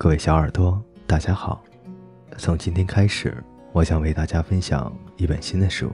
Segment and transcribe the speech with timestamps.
[0.00, 1.60] 各位小耳朵，大家好。
[2.36, 3.36] 从今天开始，
[3.72, 5.88] 我想为大家分享一本新的书《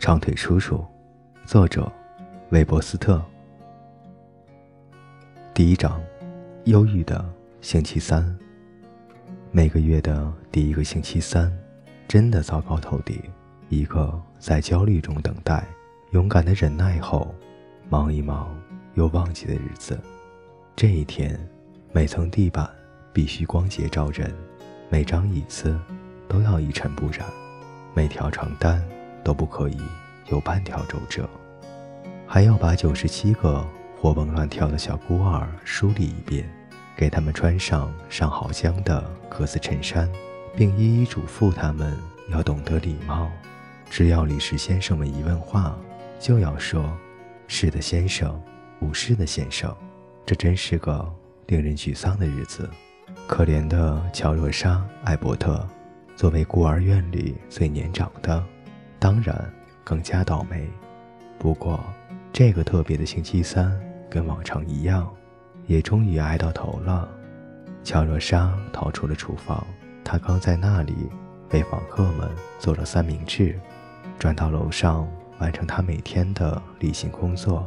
[0.00, 0.78] 长腿叔叔》，
[1.46, 1.90] 作者
[2.50, 3.22] 韦伯斯特。
[5.54, 6.02] 第一章：
[6.64, 7.24] 忧郁的
[7.60, 8.36] 星期三。
[9.52, 11.56] 每个月的第一个星期三，
[12.08, 13.22] 真的糟糕透顶。
[13.68, 15.64] 一个在焦虑中等待、
[16.10, 17.32] 勇敢的忍耐后，
[17.88, 18.52] 忙一忙
[18.94, 19.96] 又忘记的日子。
[20.74, 21.38] 这一天，
[21.92, 22.68] 每层地板。
[23.12, 24.34] 必须光洁照人，
[24.88, 25.78] 每张椅子
[26.28, 27.26] 都要一尘不染，
[27.94, 28.82] 每条床单
[29.22, 29.78] 都不可以
[30.28, 31.28] 有半条皱褶，
[32.26, 33.66] 还要把九十七个
[34.00, 36.50] 活蹦乱跳的小孤儿梳理一遍，
[36.96, 40.10] 给他们穿上上好香的格子衬衫，
[40.56, 41.96] 并一一嘱咐他们
[42.30, 43.30] 要懂得礼貌。
[43.90, 45.76] 只要理事先生们一问话，
[46.18, 46.90] 就要说
[47.46, 48.30] ：“是的，先生；
[48.80, 49.76] 不是的，先生。”
[50.24, 51.06] 这真是个
[51.48, 52.70] 令人沮丧的日子。
[53.26, 55.66] 可怜的乔若莎·艾伯特，
[56.14, 58.44] 作为孤儿院里最年长的，
[58.98, 59.50] 当然
[59.82, 60.68] 更加倒霉。
[61.38, 61.80] 不过，
[62.32, 63.72] 这个特别的星期三
[64.10, 65.10] 跟往常一样，
[65.66, 67.08] 也终于挨到头了。
[67.82, 69.66] 乔若莎逃出了厨房，
[70.04, 70.94] 她刚在那里
[71.52, 73.58] 为访客们做了三明治，
[74.18, 77.64] 转到楼上完成她每天的例行工作。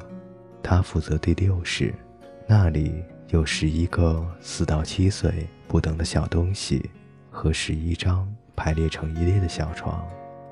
[0.62, 1.94] 她负责第六室，
[2.48, 3.04] 那里。
[3.30, 6.90] 有十一个四到七岁不等的小东西，
[7.32, 10.06] 和十一张排列成一列的小床。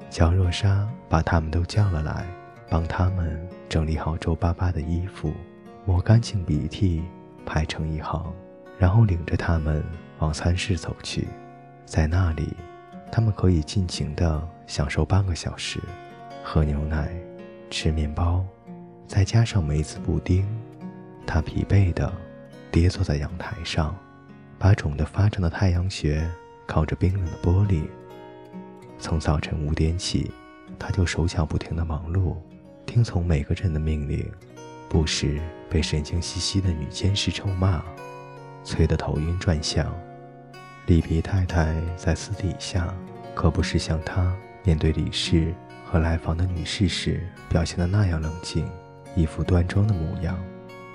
[0.09, 2.25] 乔若莎把他们都叫了来，
[2.69, 5.31] 帮他们整理好皱巴巴的衣服，
[5.85, 7.03] 抹干净鼻涕，
[7.45, 8.33] 排成一行，
[8.79, 9.83] 然后领着他们
[10.17, 11.27] 往餐室走去。
[11.85, 12.55] 在那里，
[13.11, 15.79] 他们可以尽情地享受半个小时，
[16.43, 17.13] 喝牛奶，
[17.69, 18.43] 吃面包，
[19.07, 20.43] 再加上梅子布丁。
[21.27, 22.11] 他疲惫的。
[22.73, 23.95] 跌坐在阳台上，
[24.57, 26.27] 把肿得发胀的太阳穴
[26.65, 27.83] 靠着冰冷的玻璃。
[28.97, 30.31] 从早晨五点起，
[30.79, 32.35] 他就手脚不停地忙碌，
[32.87, 34.27] 听从每个人的命令，
[34.89, 35.39] 不时
[35.69, 37.79] 被神经兮兮的女监事臭骂，
[38.63, 39.93] 催得头晕转向。
[40.87, 42.91] 里皮太太在私底下
[43.35, 45.53] 可不是像他面对李氏
[45.85, 48.67] 和来访的女士时表现的那样冷静，
[49.15, 50.35] 一副端庄的模样。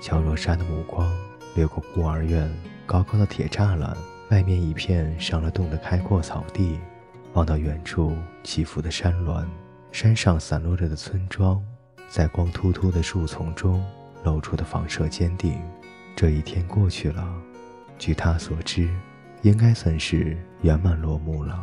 [0.01, 1.09] 乔若莎的目光。
[1.59, 2.49] 越过孤儿院
[2.85, 3.93] 高高的铁栅栏，
[4.29, 6.79] 外面一片上了洞的开阔草地，
[7.33, 8.15] 望到远处
[8.45, 9.45] 起伏的山峦，
[9.91, 11.61] 山上散落着的村庄，
[12.07, 13.85] 在光秃秃的树丛中
[14.23, 15.59] 露出的房舍尖顶。
[16.15, 17.27] 这一天过去了，
[17.97, 18.87] 据他所知，
[19.41, 21.61] 应该算是圆满落幕了，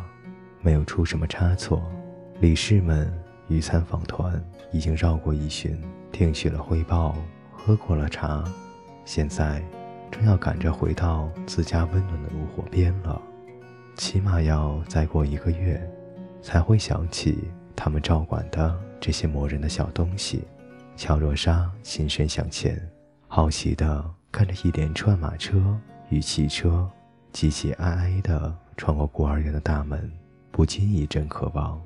[0.61, 1.81] 没有出什么差错。
[2.39, 3.11] 理事们
[3.47, 4.39] 与参访团
[4.71, 5.75] 已经绕过一巡，
[6.11, 7.15] 听取了汇报，
[7.51, 8.43] 喝过了茶，
[9.03, 9.59] 现在。
[10.11, 13.21] 正要赶着回到自家温暖的炉火边了，
[13.95, 15.81] 起码要再过一个月，
[16.41, 20.43] 才会想起他们照管的这些磨人的小东西。
[20.95, 22.81] 乔若莎心神向前，
[23.27, 25.77] 好奇地看着一连串马车
[26.09, 26.89] 与汽车
[27.31, 30.11] 挤挤挨挨地穿过孤儿院的大门，
[30.51, 31.79] 不禁一阵渴望。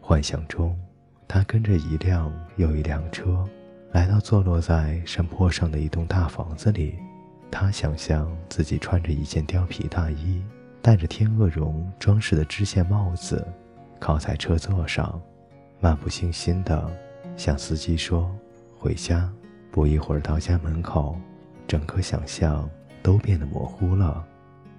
[0.00, 0.78] 幻想中，
[1.26, 3.48] 他跟着一辆又一辆车，
[3.92, 6.98] 来到坐落在山坡上的一栋大房子里。
[7.50, 10.42] 他想象自己穿着一件貂皮大衣，
[10.82, 13.46] 戴着天鹅绒装饰的织线帽子，
[13.98, 15.20] 靠在车座上，
[15.80, 16.90] 漫不经心地
[17.36, 18.30] 向司机说
[18.78, 19.30] ：“回家。”
[19.70, 21.14] 不一会儿到家门口，
[21.66, 22.68] 整个想象
[23.02, 24.26] 都变得模糊了。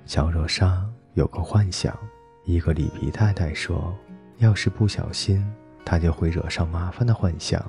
[0.06, 1.96] 乔若莎有个幻想，
[2.44, 3.96] 一个里皮太太说
[4.40, 5.46] ：“要是不小心，
[5.86, 7.63] 她就会惹上麻烦的幻想。”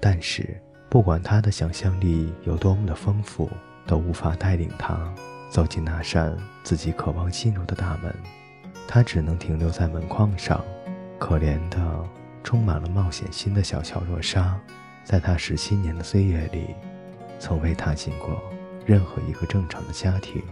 [0.00, 0.56] 但是
[0.88, 3.50] 不管他的想象力有多么的丰富。
[3.86, 4.96] 都无法带领他
[5.50, 8.14] 走进那扇自己渴望进入的大门，
[8.88, 10.64] 他只能停留在门框上。
[11.18, 11.78] 可怜的、
[12.42, 14.58] 充满了冒险心的小乔若莎，
[15.04, 16.74] 在他十七年的岁月里，
[17.38, 18.42] 从未踏进过
[18.84, 20.42] 任何一个正常的家庭。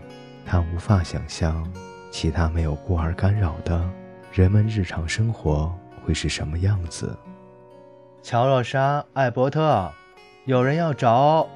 [0.46, 1.68] 他无法想象
[2.10, 3.88] 其他没有孤儿干扰的
[4.32, 5.72] 人们日常生活
[6.04, 7.16] 会是什么样子。
[8.22, 9.90] 乔若莎·艾伯特，
[10.44, 11.48] 有人要找，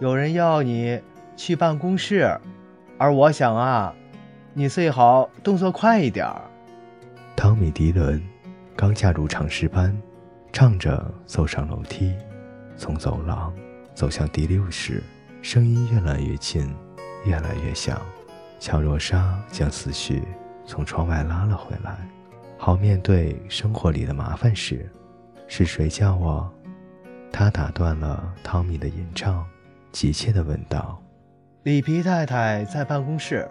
[0.00, 1.00] 有人要你。
[1.44, 2.38] 去办公室，
[2.96, 3.92] 而我想啊，
[4.54, 6.40] 你最好动作快一点儿。
[7.34, 8.22] 汤米·迪伦
[8.76, 9.92] 刚加入唱诗班，
[10.52, 12.14] 唱着走上楼梯，
[12.76, 13.52] 从走廊
[13.92, 15.02] 走向第六室，
[15.42, 16.72] 声音越来越近，
[17.24, 18.00] 越来越响。
[18.60, 20.22] 乔若莎将思绪
[20.64, 22.08] 从窗外拉了回来，
[22.56, 24.88] 好面对生活里的麻烦事。
[25.48, 26.48] 是谁叫我？
[27.32, 29.44] 他打断了汤米的吟唱，
[29.90, 31.01] 急切地问道。
[31.64, 33.48] 里皮太太在办公室，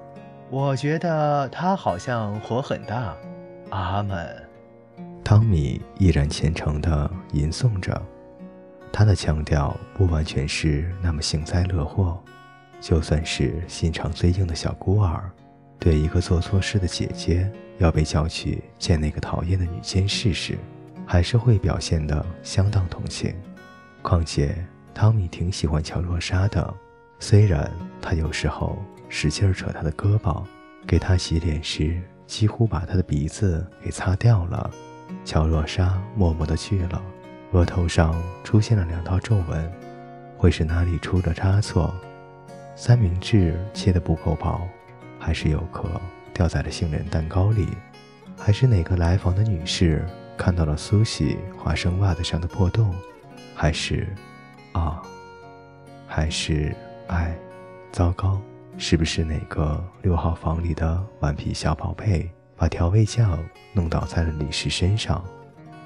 [0.50, 3.16] 我觉得她好像火很大。
[3.70, 4.36] 阿门。
[5.24, 8.06] 汤米依然虔诚地吟诵着，
[8.92, 12.22] 他的腔调不完全是那么幸灾乐祸。
[12.82, 15.32] 就算是心肠最硬的小孤儿，
[15.80, 20.58] 对一个做错事的姐姐要被叫去见那个讨厌的女监事时，
[21.06, 23.34] 还是会表现得相当同情。
[24.02, 24.54] 况且
[24.94, 26.74] 汤米挺喜欢乔洛莎的，
[27.22, 27.72] 虽然
[28.02, 30.44] 他有时候使劲扯她的胳膊，
[30.88, 34.70] 给她洗脸时几乎把她的鼻子给擦掉了。
[35.24, 37.00] 乔若莎默默地去了，
[37.52, 39.72] 额头上出现了两道皱纹，
[40.36, 41.94] 会是哪里出了差错？
[42.76, 44.68] 三明治切得不够薄，
[45.20, 45.88] 还是有颗
[46.34, 47.68] 掉在了杏仁蛋糕里？
[48.36, 50.04] 还是哪个来访的女士
[50.36, 52.92] 看到了苏西花生袜子上的破洞？
[53.54, 54.08] 还是，
[54.72, 55.04] 啊，
[56.08, 56.76] 还是
[57.12, 57.38] 哎，
[57.92, 58.42] 糟糕！
[58.78, 63.38] 是不是哪个六号房里的顽皮小宝贝把调味酱
[63.74, 65.22] 弄倒在了李氏身上？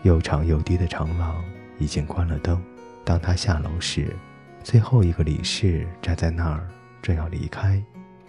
[0.04, 1.44] 又长又低的长廊
[1.80, 2.62] 已经关了灯。
[3.04, 4.16] 当他下楼时，
[4.64, 6.68] 最后一个李氏站在那儿。
[7.02, 7.84] 正要离开，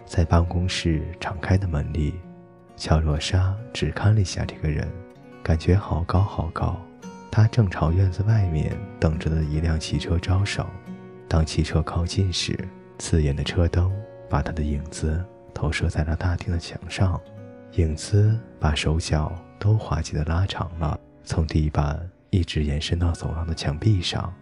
[0.05, 2.15] 在办公室敞开的门里，
[2.75, 4.87] 乔洛莎只看了一下这个人，
[5.43, 6.79] 感觉好高好高。
[7.31, 10.65] 他正朝院子外面等着的一辆汽车招手。
[11.27, 12.57] 当汽车靠近时，
[12.99, 13.91] 刺眼的车灯
[14.29, 15.23] 把他的影子
[15.53, 17.19] 投射在了大厅的墙上，
[17.73, 24.33] 影子把手脚都滑稽地拉长了，从地板一直延伸到走廊的墙壁上。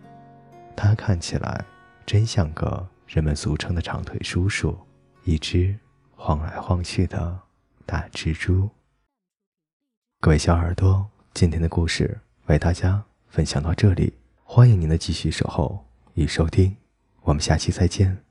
[0.75, 1.63] 他看起来
[2.05, 2.87] 真像个。
[3.07, 4.75] 人们俗称的长腿叔叔，
[5.25, 5.77] 一只
[6.15, 7.39] 晃来晃去的
[7.85, 8.67] 大蜘蛛。
[10.19, 14.11] 各位小耳朵，今天的故事为大家分享到这里，
[14.43, 15.85] 欢迎您的继续守候
[16.15, 16.75] 与收听，
[17.21, 18.24] 我们下期再见。